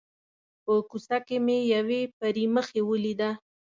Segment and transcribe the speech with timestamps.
[0.63, 3.29] په کوڅه کې مې یوې پري مخې ولیده.